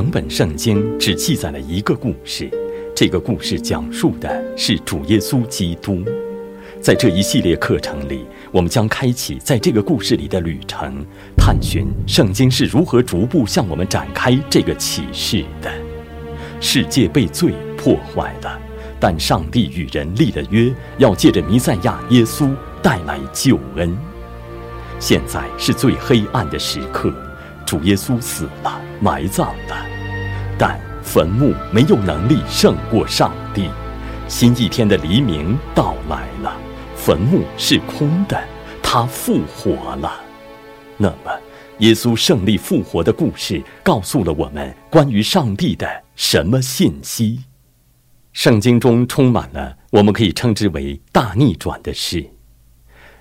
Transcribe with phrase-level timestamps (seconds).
[0.00, 2.50] 整本圣经只记载了一个故事，
[2.96, 6.02] 这个故事讲述的是主耶稣基督。
[6.80, 11.04] 在这一系列课程里，我们将开启在这个故事里的旅程，
[11.36, 15.70] 探寻圣经是如何逐步向我们展开这个启示的。
[16.62, 18.58] 世界被罪破坏了，
[18.98, 22.50] 但上帝与人立了约，要借着弥赛亚耶稣
[22.82, 23.94] 带来救恩。
[24.98, 27.12] 现在是最黑暗的时刻。
[27.70, 29.86] 主耶稣死了，埋葬了，
[30.58, 33.70] 但坟墓没有能力胜过上帝。
[34.26, 36.52] 新一天的黎明到来了，
[36.96, 38.42] 坟墓是空的，
[38.82, 40.20] 他复活了。
[40.96, 41.30] 那么，
[41.78, 47.44] 耶稣胜利复活的故事告诉了我们关于上帝的什么信息？
[48.32, 52.28] 圣经中充满了我们可以称之为大逆转的事，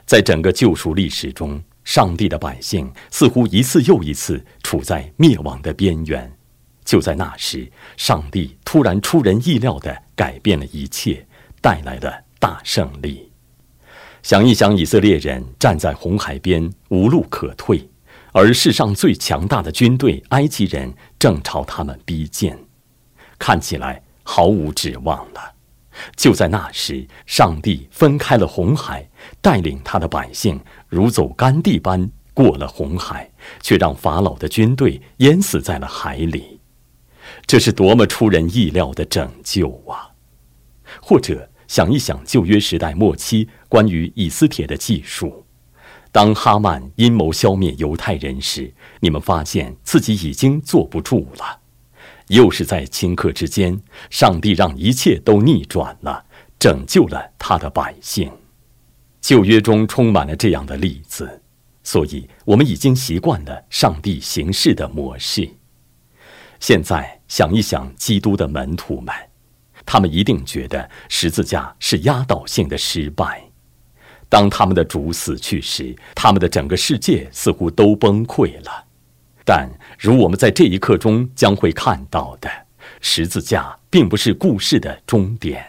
[0.07, 1.61] 在整个救赎历史中。
[1.89, 6.31] 上帝的百姓似乎一次又一次处在灭亡的边缘。
[6.85, 11.25] 就在那时，上帝突然出人意料地改变了一切，
[11.59, 13.31] 带来了大胜利。
[14.21, 17.89] 想一想，以色列人站在红海边，无路可退，
[18.33, 22.55] 而世上最强大的军队——埃及人正朝他们逼近，
[23.39, 25.55] 看起来毫无指望了。
[26.15, 29.09] 就在那时，上帝分开了红海，
[29.41, 33.29] 带领他的百姓如走干地般过了红海，
[33.61, 36.59] 却让法老的军队淹死在了海里。
[37.45, 40.09] 这是多么出人意料的拯救啊！
[41.01, 45.45] 或者想一想旧约时代末期关于以斯帖的记述，
[46.11, 51.59] 当哈曼阴谋消灭犹太人时，你们发现自己已经坐不住了。
[52.29, 53.79] 又是在顷刻之间，
[54.09, 56.25] 上帝让一切都逆转了，
[56.57, 58.31] 拯救了他的百姓。
[59.21, 61.41] 旧约中充满了这样的例子，
[61.83, 65.49] 所以我们已经习惯了上帝行事的模式。
[66.59, 69.13] 现在想一想，基督的门徒们，
[69.85, 73.43] 他们一定觉得十字架是压倒性的失败。
[74.27, 78.85] 当他们的主死去时，他们的整个世界似乎都崩溃了。
[79.43, 82.49] 但如我们在这一刻中将会看到的，
[83.01, 85.65] 十字架并不是故事的终点。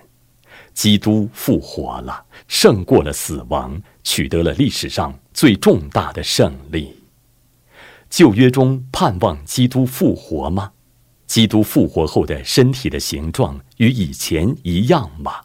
[0.81, 6.97] 基督复活了，胜过了死亡，取得了历史上最重大的胜利。
[8.09, 10.73] 旧约中盼望基督复活吗？
[11.27, 15.43] 基督复活后的身体的形状与以前一样吗？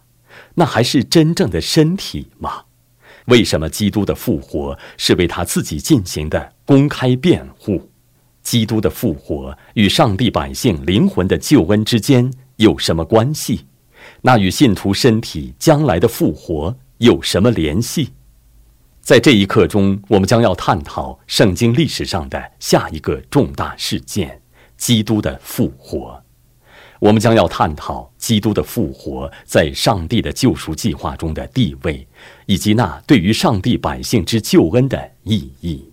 [0.54, 2.64] 那还是真正的身体吗？
[3.26, 7.92] 为什么基督的复活是为他自己进行的公开辩护？
[8.42, 13.66] 基督的复活与上帝百姓灵魂的救恩之间有什么关系？
[14.26, 18.10] 那与信徒身体将来的复活有什么联系？
[19.00, 24.42] 在这一刻中，我们将要探讨圣经历史上的下一个重大事件——
[24.78, 26.20] 基督的复活。
[27.00, 32.08] 我们将要探讨基督的复活在上帝的救赎计划中的地位，
[32.48, 35.88] 以及那对于上帝百姓之救恩的意义。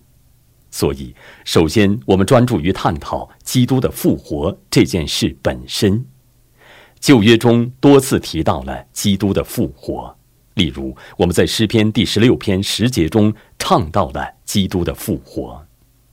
[0.71, 1.13] 所以，
[1.45, 6.03] 首先我们专注于探讨基督的复活这件事本身。
[7.03, 10.15] 旧约中多次提到了基督的复活，
[10.53, 15.61] 例如我们在诗篇第十六篇十节中唱到了基督的复活，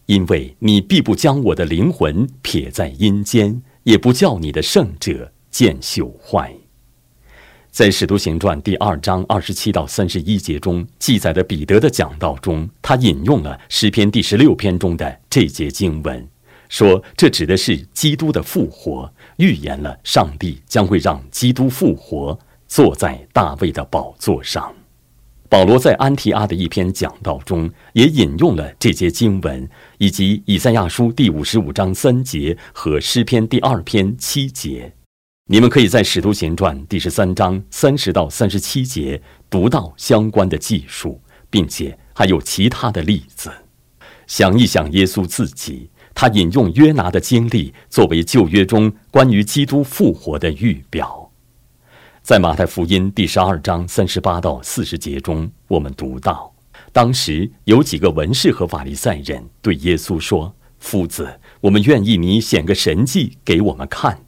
[0.06, 6.52] 因为你必不将我的灵魂撇在阴间，也不叫你的圣者见朽坏。
[7.70, 16.28] 在《使徒行传》第二章二十七到三十一节中记载的彼得的讲道中，他引用了诗篇第十六篇中的这节经文，
[16.68, 22.38] 说这指的是基督的复活，预言了上帝将会让基督复活，
[22.68, 24.72] 坐在大卫的宝座上。
[25.48, 34.92] 保罗在安提阿的一篇讲道中也引用了这些经文，以及以赛亚书第五十五章三节和诗篇第二篇七节。
[35.46, 43.50] 你们可以在《使徒行传》第十三章三十到三十七节读到相关的记述，并且还有其他的例子。
[44.28, 51.30] 想一想，耶稣自己，他引用约拿的经历作为旧约中关于基督复活的预表。
[52.22, 56.54] 在马太福音第十二章三十八到四十节中，我们读到，
[56.92, 64.26] 当时有几个文士和法利赛人对耶稣说：“夫子，我们愿意你显个神迹给我们看。”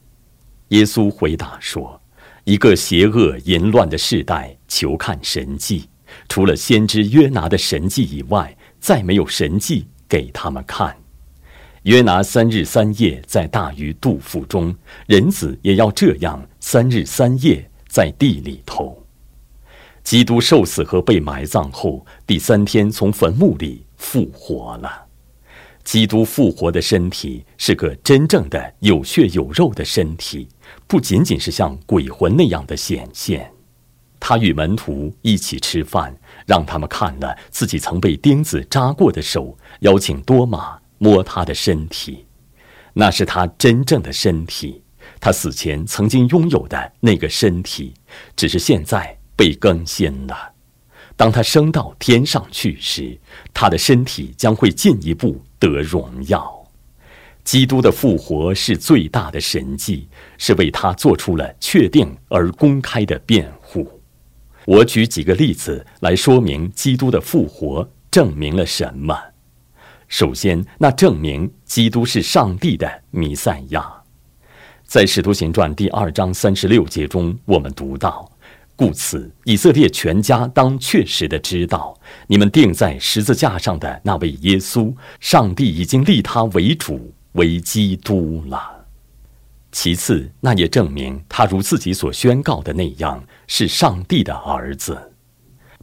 [0.68, 2.00] 耶稣回答说
[2.44, 5.90] ：“一个邪恶淫乱的世代，求看神迹，
[6.28, 10.96] 除了先知约拿的神迹以外，再没有神迹给他们看。
[11.82, 14.72] 约拿三日三夜在大鱼肚腹中，
[15.06, 19.04] 人子也要这样三日三夜在地里头。
[20.04, 25.06] 基督受死和被埋葬后，第三天从坟墓里复活了。
[25.82, 30.46] 基督复活的身体是个真正的有血有肉的身体，
[30.86, 33.50] 不仅仅是像鬼魂那样的显现。
[34.20, 42.24] 他与门徒一起吃饭，让他们看了自己曾被钉子扎过的手，邀请多马摸他的身体，
[42.92, 44.80] 那是他真正的身体，
[45.18, 47.92] 他死前曾经拥有的那个身体，
[48.36, 50.52] 只是现在被更新了。
[51.16, 53.18] 当他升到天上去时，
[53.52, 56.64] 他的身体将会进一步得荣耀。
[57.42, 60.06] 基督的复活是最大的神迹，
[60.38, 64.00] 是为他做出了确定而公开的辩护。
[64.66, 69.31] 我举几个例子来说明基督的复活证明了什么。
[70.12, 73.90] 首先，那证明基督是上帝的弥赛亚。
[74.84, 78.30] 在《使徒行传》第二章三十六节中，我们读到。
[78.76, 88.84] 故此，以色列全家当确实的知道，你们钉在十字架上的那位耶稣，上帝已经立他为主，为基督了。
[89.70, 95.14] 其次，那也证明他如自己所宣告的那样，是上帝的儿子。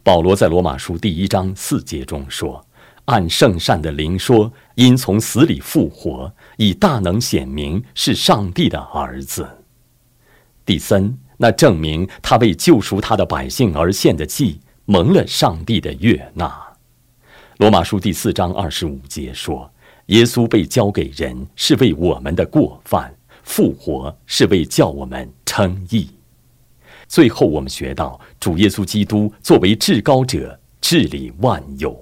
[0.04, 2.64] 保罗在罗马书第一章四节中说
[3.10, 9.46] ：“按圣善的灵说，因从死里复活，以大能显明是上帝的儿子。”
[10.64, 11.18] 第三。
[11.42, 16.54] 那证明他为救赎他的百姓而献的祭蒙了上帝的悦纳。
[17.56, 19.72] 罗马书第四章二十五节说
[20.08, 23.10] ：“耶稣被交给人，是为我们的过犯；
[23.42, 26.10] 复活是为叫我们称义。”
[27.08, 31.98] 最后，我们学到主耶稣基督作为至高者治理万有。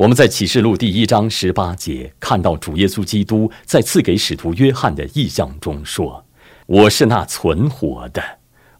[0.00, 6.24] 我们在启示录第一章十八节看到主耶稣基督在赐给使徒约翰的意象中说。
[6.64, 8.22] 我是那存活的，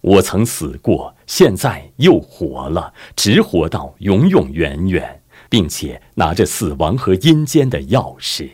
[0.01, 5.21] 我曾死过，现在又活了，直活到永永远远，
[5.51, 8.49] 并且拿着死亡和阴间的钥匙。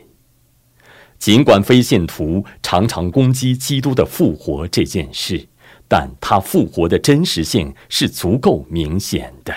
[1.20, 5.46] 尽管非信徒常常攻击基督的复活这件事，
[5.86, 9.54] 但他复活的真实性是足够明显的。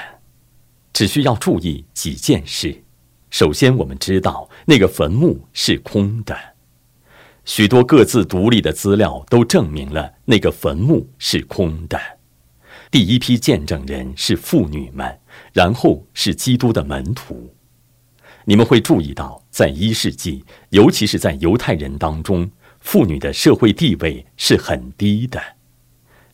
[0.94, 2.84] 只需要注意几件事：
[3.30, 6.36] 首先，我们知道那个坟墓是空的。
[7.46, 12.00] 许多各自独立的资料都证明了那个坟墓是空的。
[12.92, 15.20] 第一批见证人是妇女们，
[15.54, 17.54] 然后是基督的门徒。
[18.46, 22.50] 你们会注意到，在一世纪，尤其是在犹太人当中，
[22.80, 25.40] 妇女的社会地位是很低的。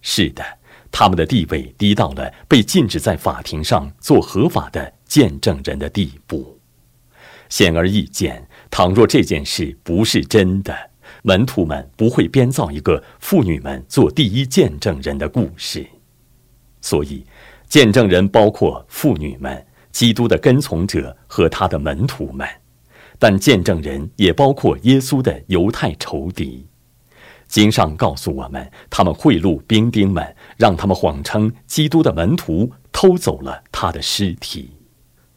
[0.02, 0.44] 是的，
[0.92, 6.55] 他们的地位低到了被禁止在法庭上做合法的见证人的地步。
[7.50, 10.76] 显而易见，倘若这件事不是真的，
[11.24, 15.86] 门徒们不会编造一个妇女们做第一见证人的故事，
[16.82, 17.26] 所以，
[17.68, 22.48] 见证人包括妇女们、基督的跟从者和他的门徒们，
[23.18, 26.68] 但见证人也包括耶稣的犹太仇敌。
[27.48, 34.72] 经上告诉我们，他们贿赂兵丁们，让他们谎称基督的门徒偷走了他的尸体。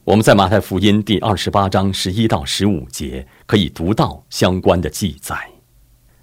[0.09, 5.37] 我们在马太福音第二十八章十一到十五节可以读到相关的记载。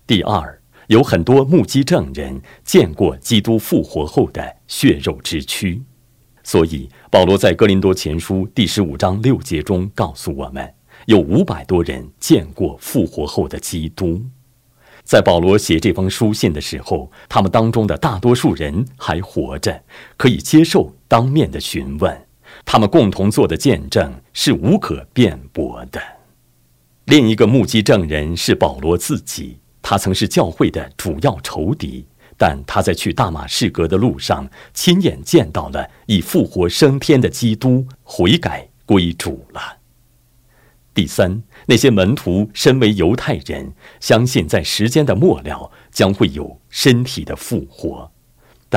[0.08, 5.80] 第二，有很多目击证人见过基督复活后的血肉之躯，
[6.42, 10.74] 所以保罗在哥林多前书第十五章六节中告诉我们，
[11.06, 14.20] 有五百多人见过复活后的基督。
[15.04, 19.84] 在保罗写这封书信的时候，他们当中的大多数人还活着，
[20.18, 22.26] 可以接受当面的询问。
[22.66, 26.02] 他们共同做的见证是无可辩驳的。
[27.06, 29.60] 另一个目击证人是保罗自己。
[29.88, 32.04] 他曾是教会的主要仇敌，
[32.40, 39.62] 但他在去大马士革的路上，亲眼见到了已复活升天的基督，悔改归主了。
[40.92, 48.12] 第三，那些门徒身为犹太人，相信在时间的末了将会有身体的复活，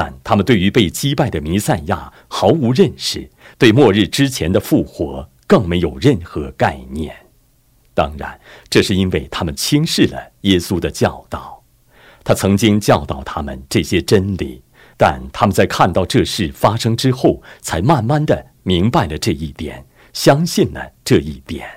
[0.01, 3.29] 但他们对于被击败的弥赛亚毫无认识，
[3.59, 7.13] 对末日之前的复活更没有任何概念。
[7.95, 8.39] 当然，
[8.71, 11.65] 这是因为他们轻视了耶稣的教导。
[12.23, 14.63] 他曾经教导他们这些真理，
[14.97, 21.69] 但他们在看到这事发生之后，才慢慢的明白了这一点，相信了这一点。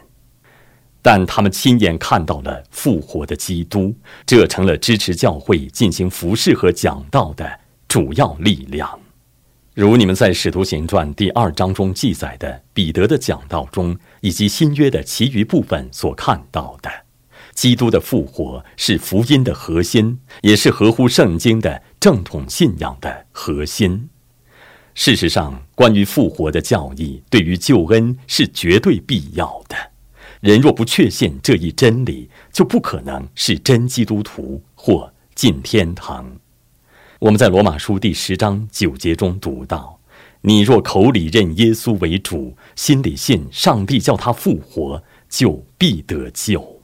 [1.01, 3.95] 但他们亲眼看到了复活的基督，
[4.27, 7.60] 这成了支持教会进行服饰和讲道的
[7.91, 8.97] 主要力量。
[9.73, 16.89] 如你们在《使徒行传》第二章中记载的彼得的讲道中，以及新约的其余部分所看到的，
[17.53, 24.07] 基督的复活是福音的核心，也是合乎圣经的正统信仰的核心。
[24.95, 29.75] 事实上，关于复活的教义对于救恩是绝对必要的。
[30.39, 36.33] 人若不确信这一真理，就不可能是真基督徒或进天堂。
[37.21, 39.99] 我们在罗马书第十章九节中读到
[40.41, 46.81] ：“你若口里认耶稣为主，心里信上帝叫他复活，就必得救。”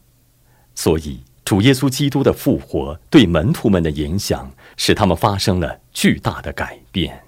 [0.76, 7.20] 所以，主耶稣基督的复活对门徒们的影响，使他们发生了巨大的改变。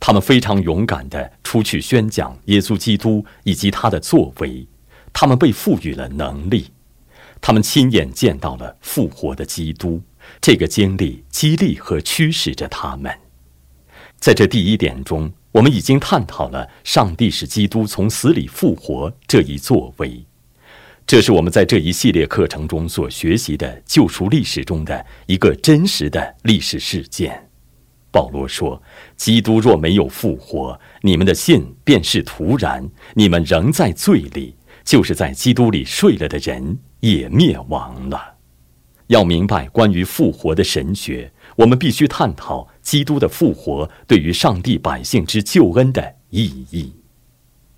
[0.00, 4.66] 他们非常勇敢地出去宣讲耶稣基督以及他的作为，
[5.12, 6.72] 他们被赋予了能力，
[7.40, 10.02] 他们亲眼见到了复活的基督。
[10.40, 13.10] 这个经历激励和驱使着他们。
[14.18, 20.24] 在这第一点中，我们已经探讨了上帝使基督从死里复活这一作为，
[21.06, 27.48] 这是我们在这一系列课程中所学习的救赎历史中的一个真实的历史事件。
[28.12, 28.82] 保罗说
[29.16, 32.84] ：“基督若没有复活，你们的信便是徒然；
[33.14, 38.34] 你们仍在罪里，就是在基督里睡了的人也灭亡了。”
[39.10, 46.94] 要明白关于复活的神学，我们必须探讨基督的复活对于上帝百姓之救恩的意义。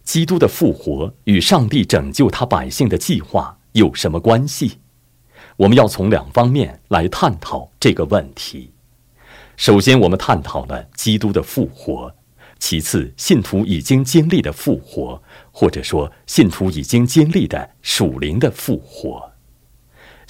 [0.04, 4.72] 基督的复活与上帝拯救他百姓的计划有什么关系？
[5.56, 8.70] 我们要从两方面来探讨这个问题。
[9.56, 12.14] 首先，我们探讨了基督的复活；
[12.58, 19.31] 其次，信徒已经经历的复活，或者说信徒已经经历的属灵的复活。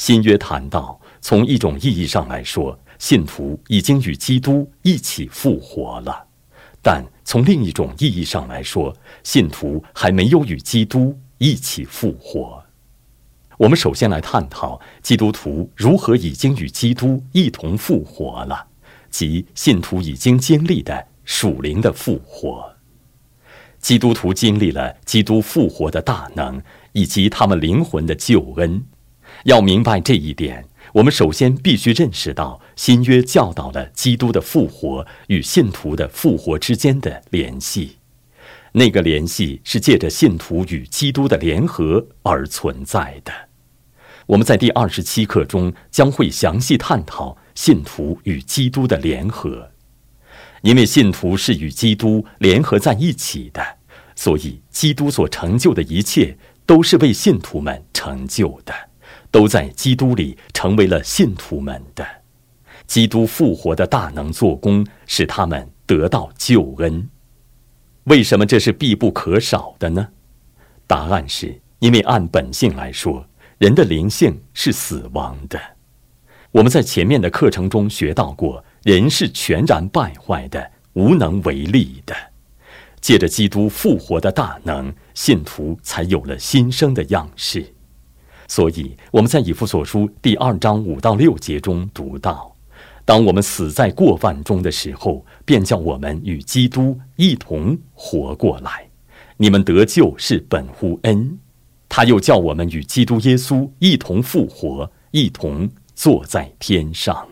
[0.04, 6.26] 新约谈到，从一种意义上来说，信徒已经与基督一起复活了；
[6.82, 8.92] 但从另一种意义上来说，
[9.22, 12.60] 信徒还没有与基督一起复活。
[13.56, 18.66] 我们首先来探讨基督徒如何已经与基督一同复活了。
[19.08, 22.74] 即信徒已经经历的属灵的复活，
[23.78, 28.84] 基督徒经历了基督复活的大能以及他们灵魂的救恩。
[29.44, 37.98] 要明白这一点，我们首先必须认识到新约教导了基督的复活与信徒的复活之间的联系。
[38.72, 43.32] 那个联系是借着信徒与基督的联合而存在的。
[44.26, 47.36] 我们在第二十七课中将会详细探讨。
[47.54, 49.70] 信徒与基督的联合，
[50.62, 53.62] 因为信徒是与基督联合在一起的，
[54.16, 56.34] 所以基督所成就的一切
[56.64, 58.72] 都是为信徒们成就的，
[59.32, 62.06] 都在基督里成为了信徒们的。
[62.86, 67.08] 基督复活的大能做工，使他们得到救恩。
[68.04, 70.08] 为什么这是必不可少的呢？
[70.86, 73.26] 答案是因为按本性来说，
[73.58, 75.58] 人的灵性是死亡的。
[76.50, 82.14] 我们在前面的课程中学到过，人是全然败坏的，无能为力的。
[83.00, 87.72] 借着基督复活的大能，信徒才有了新生的样式。
[88.52, 92.54] 所以我们在以弗所书第二章五到六节中读到
[93.02, 98.86] ：“当我们死在过犯中的时候，便叫我们与基督一同活过来。
[99.38, 101.38] 你们得救是本乎恩，
[101.88, 107.28] 他又叫我们与基督耶稣一同复活，一同。”坐在天上，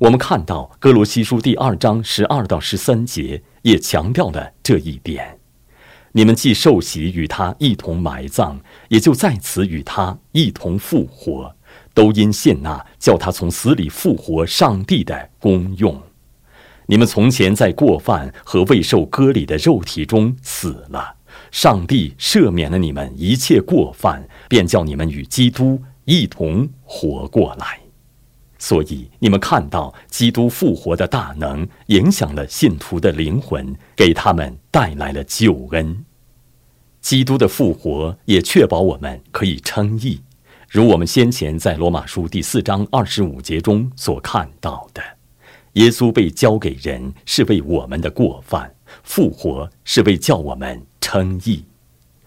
[0.00, 5.39] 我们看到哥罗西书第二章十二到十三节也强调了这一点。
[6.12, 11.54] 你们既受洗与他一同埋葬，也就在此与他一同复活，
[11.94, 16.00] 都因信那叫他从死里复活上帝的功用。
[16.86, 21.14] 你们从前在过犯和未受割礼的肉体中死了，
[21.50, 25.82] 上帝赦免了你们一切过犯，便叫你们与基督。
[26.06, 27.79] 一同活过来，
[28.60, 36.04] 所以你们看到基督复活的大能影响了信徒的灵魂，给他们带来了救恩。
[37.00, 40.20] 基督的复活也确保我们可以称义，
[40.68, 45.02] 如我们先前在罗马书第四章二十五节中所看到的，
[45.72, 51.64] 耶稣被交给人是为我们的过犯，复活是为叫我们称义，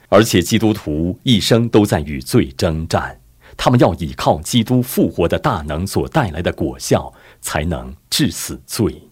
[0.09, 3.19] 而且基督徒一生都在与罪征战。
[3.55, 9.09] 他们要依靠基督复活的大能所带来的果效，才能致死罪。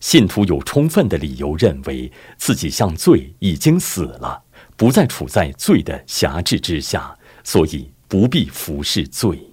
[0.00, 4.42] 信徒有充分的理由认为自己向罪已经死了，
[4.76, 9.50] 不再处在罪的辖制之下，所以不必服侍罪。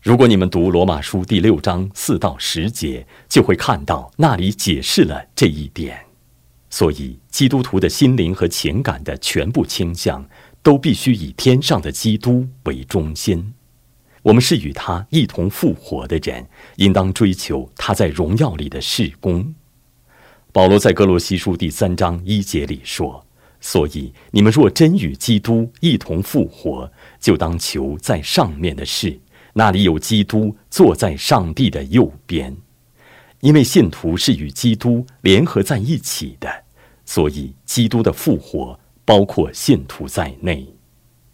[0.00, 5.98] 如果你们读罗马书第六章四到十节，就会看到那里解释了这一点。
[6.70, 10.24] 所以，基督徒的心灵和情感的全部倾向。
[10.62, 13.54] 都必须以天上的基督为中心。
[14.22, 16.46] 我们是与他一同复活的人，
[16.76, 19.54] 应当追求他在荣耀里的事工。
[20.52, 23.24] 保罗在哥罗西书第三章一节里说
[23.60, 29.18] ：“所以你们若真与基督一同复活，就当求在上面的事，
[29.52, 32.54] 那里有基督坐在上帝的右边。
[33.40, 36.50] 因为信徒是与基督联合在一起的，
[37.04, 40.68] 所以基督的复活包括信徒在内。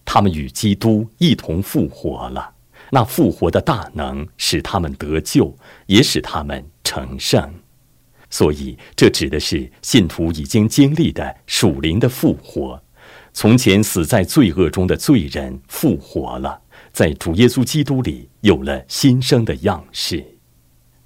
[0.05, 2.55] 他们与基督一同复活了，
[2.91, 5.53] 那复活的大能使他们得救，
[5.87, 7.53] 也使他们成圣。
[8.31, 12.81] 所以，这指的是信徒已经经历的属灵的复活。
[13.33, 16.63] 从前死在罪恶中的罪人复活了，
[16.93, 20.25] 在主耶稣基督里有了新生的样式。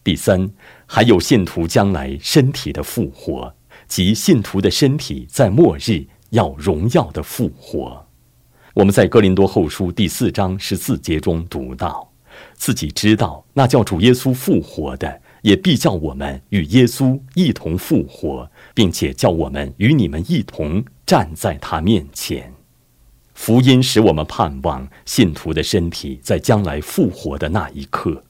[0.05, 0.47] 第三，
[0.85, 3.55] 还有信徒将来身体的复活，
[3.87, 8.07] 即信徒的身体在末日要荣耀的复活。
[8.75, 12.11] 我们在哥林多后书第四章十四节中读到，
[12.55, 22.53] 自己知道那叫主耶稣复活的，也必叫我们与耶稣一同复活，并且叫我们与你们一同站在他面前。
[23.35, 28.25] 福音使我们盼望信徒的身体在将来复活的那一刻。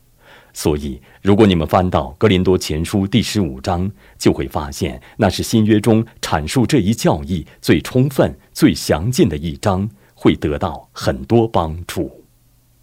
[0.61, 3.89] 所以，如果你们翻到格林多前书第十五章，
[4.19, 9.89] 就会发现那是新约中阐述这一教义最充分、最详尽的一章。
[10.17, 12.25] 会得到很多帮助，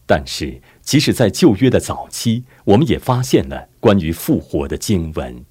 [0.05, 5.43] 但是即使在旧约的早期，我们也发现了关于复活的经文。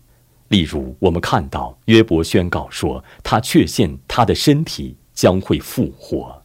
[0.49, 6.43] 例如，我们看到约伯宣告说，他确信他的身体将会复活。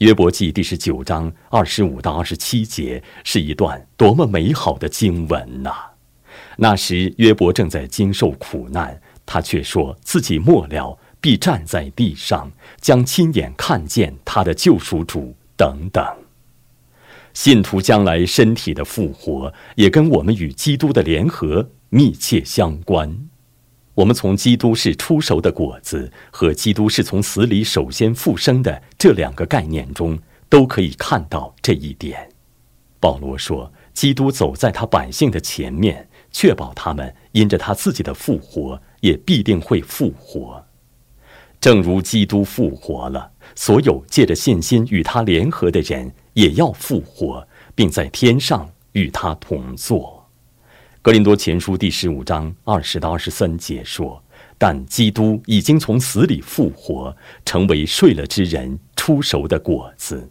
[0.00, 5.72] 约伯记第十九章二十五到二十七节是一段多么美好的经文呐！
[6.58, 10.98] 那时约伯正在经受苦难，他却说自己末了。
[11.18, 16.04] 必站在地上，将亲眼看见他的救赎主等等。
[17.32, 23.25] 信徒将来身体的复活，也跟我们与基督的联合密切相关。
[23.96, 30.18] 我们从基督是出熟的果子和基督是从死里首先复生的这两个概念中，
[30.50, 32.28] 都可以看到这一点。
[33.00, 40.62] 保罗说：“基督走在他百姓的前面，确保他们因着他自己的复活，也必定会复活。”
[41.58, 50.15] 正如基督复活了，所有借着信心与他联合的人也要复活，并在天上与他同坐。
[51.06, 54.20] 格林多前书第十五章二十到二十三节说
[54.58, 60.28] ：“但基督已经从死里复活，成为睡了之人出熟的果子。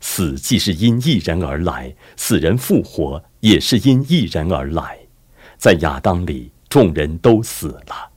[0.00, 4.98] 死既是因一人而来，死人复活也是因一人而来。
[5.56, 8.10] 在亚当里，众人都死了；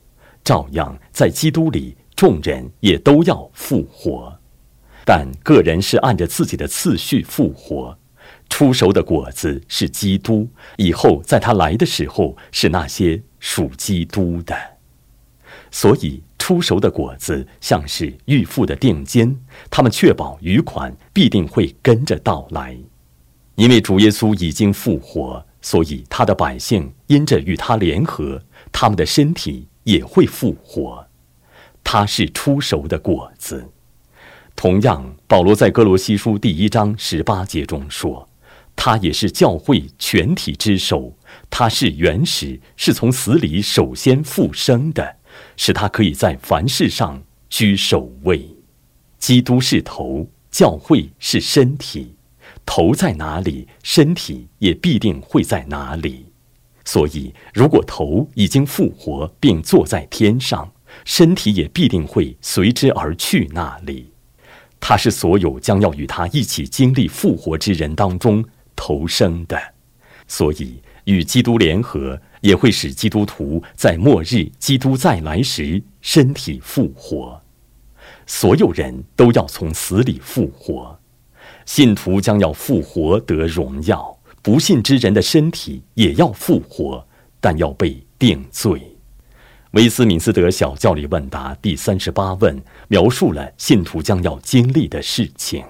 [0.44, 4.36] 照样在基督里。”众人也都要复活，
[5.06, 7.96] 但个人是按着自己的次序复活。
[8.50, 14.56] 出熟的果子是基督，以后在他来的时候是那些属基督的。
[15.72, 19.40] 所以，出熟的果子像是预付的定金，
[19.72, 22.78] 他们确保余款必定会跟着到来。
[23.56, 31.08] 因为主耶稣已经复活，所以他的百姓因着与他联合，他们的身体也会复活。
[31.84, 33.68] 他是出熟的果子。
[34.56, 38.28] 同样，保罗在哥罗西书第一章十八节中说
[38.76, 41.16] ：“他也是教会全体之首，
[41.50, 45.16] 他是原始，是从死里首先复生的，
[45.56, 48.48] 使他可以在凡事上居首位。
[49.18, 52.16] 基督是头，教会是身体，
[52.66, 56.26] 头在哪里，身体也必定会在哪里。
[56.86, 60.70] 所以，如果头已经复活并坐在天上。”
[61.06, 64.12] 身体也必定会随之而去那里，
[64.80, 69.58] 他是所有将要与他一起经历复活之人当中投生的，
[70.28, 77.42] 所以与基督联合，也会使基督徒在末日基督再来时身体复活。
[78.26, 80.98] 所有人都要从死里复活，
[81.66, 87.06] 信徒将要复活得荣耀，不信之人的身体也要复活，
[87.40, 88.82] 但要被定罪。
[89.72, 95.66] 威斯敏斯德小教理问答第三十八问描述了信徒将要经历的事情。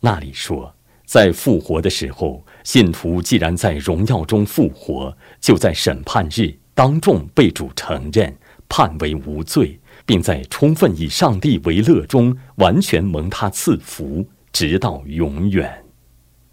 [0.00, 0.74] 那里说，
[1.08, 8.36] 在复活的时候，信徒既然在荣耀中复活，就在审判日当众被主承认，
[8.68, 15.82] 判为无罪，并在充分以上帝为乐中完全蒙他赐福，直到永远。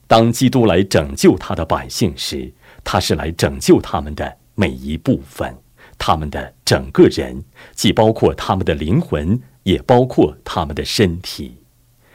[0.08, 2.50] 当基督来拯救他的百姓时，
[2.82, 5.54] 他是来拯救他们的每一部分。
[5.98, 11.58] 他们的整个人，既包括他们的灵魂，也包括他们的身体。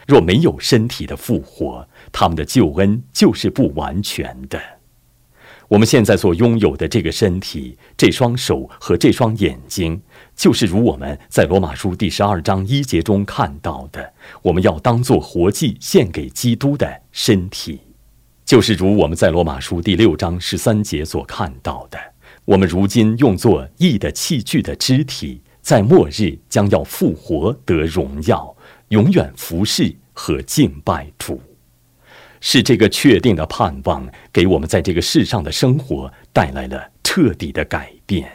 [0.06, 4.60] 若没有身体的复活，他们的救恩就是不完全的。
[5.68, 10.02] 我们现在所拥有的这个身体、这双手和这双眼睛，
[10.34, 17.78] 就是如我们在罗马书第十二章一节中看到的，我们要当做活祭献给基督的身体；
[18.44, 21.96] 就是如我们在罗马书第六章十三节所看到的，
[22.44, 28.56] 我们如今用作义的器具的肢体，在末日将要复活得荣耀，
[28.90, 31.42] 永远服侍和敬拜主。
[32.40, 38.30] 是这个确定的盼望，给我们在这个世上的生活带来了彻底的改变。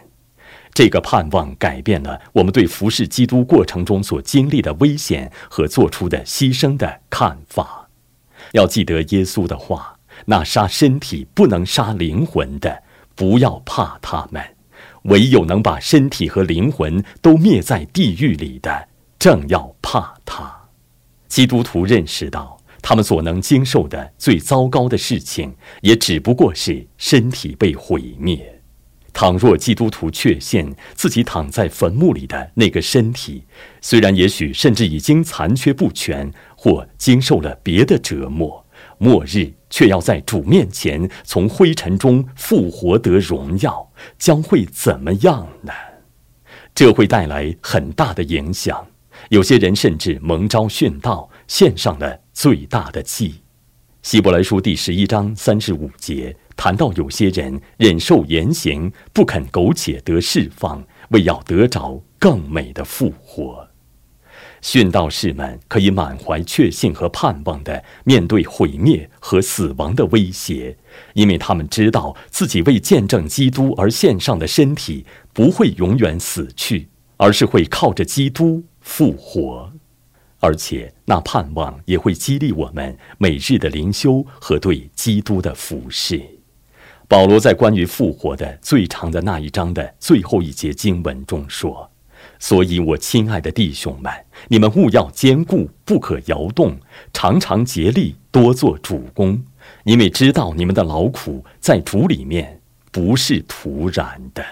[0.73, 7.89] 这个盼望改变了我们对服侍基督过程中所经历的危险和做出的牺牲的看法。
[8.51, 12.83] 要记得耶稣的话：“那杀身体不能杀灵魂的，
[13.15, 14.43] 不要怕他们；
[15.03, 18.87] 唯有能把身体和灵魂都灭在地狱里的，
[19.25, 20.55] 正要怕他。”
[21.27, 22.61] 基督徒认识到。
[22.87, 28.61] 他们所能经受的最糟糕的事情，也只不过是身体被毁灭。
[29.11, 33.43] 倘若基督徒确信自己躺在坟墓里的那个身体，
[33.81, 38.63] 虽然也许甚至已经残缺不全，或经受了别的折磨，
[38.99, 45.73] 末日却要在主面前从灰尘中复活得荣耀，将会怎么样呢？
[46.75, 48.85] 这会带来很大的影响。
[49.29, 52.21] 有些人甚至蒙召殉道，献上了。
[52.35, 53.35] 最大的祭，
[54.01, 63.65] 希伯来书第十一章三十五节谈到，有些人忍受严刑，不肯苟且得释放，为要得着更美的复活。
[64.61, 70.77] 殉道士们可以满怀确信和盼望的面对毁灭和死亡的威胁，
[71.13, 79.73] 因为他们知道自己为见证基督而献上的身体不会永远死去，而是会靠着基督复活。
[80.39, 86.21] 而且，那盼望也会激励我们每日的灵修和对基督的服侍。
[87.07, 91.89] 保罗在关于复活的最长的那一章的最后一节经文中说
[92.37, 94.11] ：“所以我亲爱的弟兄们，
[94.49, 96.77] 你们务要坚固，不可摇动，
[97.11, 99.43] 常常竭力多做主公，
[99.83, 104.45] 因为知道你们的劳苦在主里面不是徒然的。”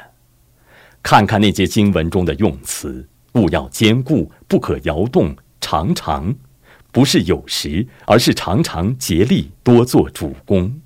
[1.04, 6.36] 看看那节经文中的用词：“务要坚固，不可摇动。”常常，
[6.91, 10.82] 不是有时，而是常常竭力多做主公。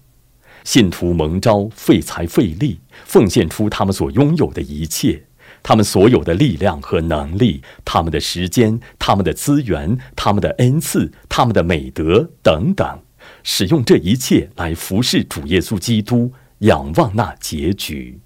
[0.64, 5.24] 信徒蒙召，费财费力，奉献出他们所拥有的一切，
[5.64, 13.00] 他们所有的力量和能力，他们的时间，他们的资源，他们的恩赐，他们的美德等等，
[13.42, 18.20] 使用这一切来服侍主耶稣基督，仰望那结局。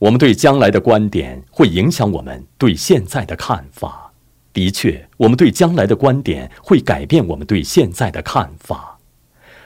[0.00, 4.10] 我们对将来的观点，会影响我们对现在的看法。
[4.54, 8.98] 的确，我们对将来的观点会改变我们对现在的看法。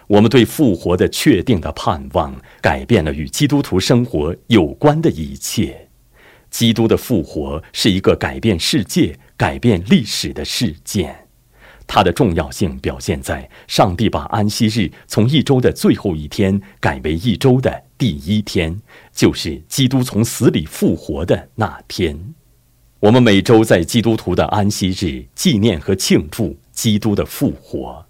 [0.09, 5.89] 我们对复活的确定的盼望，改变了与基督徒生活有关的一切。
[6.51, 11.24] 基督的复活是一个改变世界、改变历史的事件。
[11.87, 18.81] 它的重要性表现在上帝把安息日从一周的最后一天改为一周的第一天，
[19.13, 22.35] 就是基督从死里复活的那天。
[23.01, 28.05] 我们每周在基督徒的安息日纪念和庆祝基督的复活。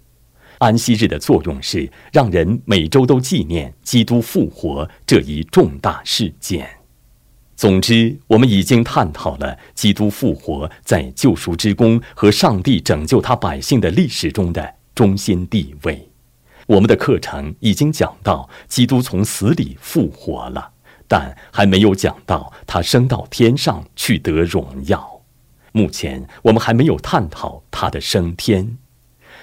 [0.57, 6.65] 安息日的作用是让人每周都纪念基督复活这一重大事件。
[7.55, 16.09] 总之，我们已经探讨了基督复活在救赎之功和上帝拯救他百姓的历史中的中心地位。
[16.67, 20.71] 我们的课程已经讲到，基督从死里复活了。
[21.07, 25.21] 但还没有讲到他升到天上去得荣耀。
[25.71, 28.77] 目前我们还没有探讨他的升天。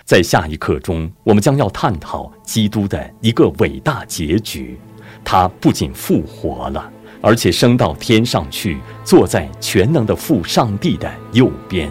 [0.04, 4.76] 在下一课中，我们将要探讨基督的一个伟大结局。
[5.24, 11.88] 他不仅复活了，而且升到天上去，坐在全能的父上帝的右边，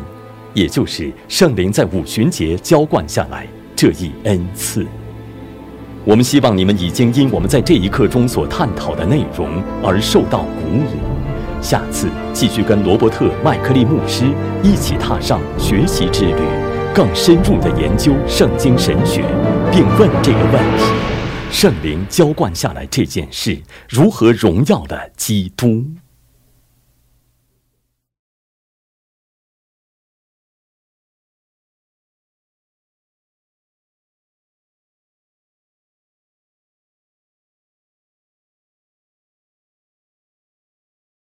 [0.53, 4.85] 也就是圣灵在五旬节浇灌下来这一恩赐。
[6.03, 9.47] 我们希望你们已经因我们在这一课中所探讨的内容
[9.83, 10.99] 而受到鼓舞。
[11.61, 14.25] 下次继续跟罗伯特·麦克利牧师
[14.63, 16.41] 一起踏上学习之旅，
[16.93, 19.23] 更深入的研究圣经神学，
[19.71, 21.10] 并问这个问题：
[21.51, 25.85] 圣灵浇灌下来这件事如何荣耀的基督？